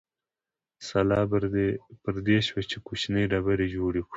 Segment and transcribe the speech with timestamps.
[0.87, 1.21] سلا
[2.03, 4.09] پر دې شوه چې کوچنۍ ډبرې جوړې کړو.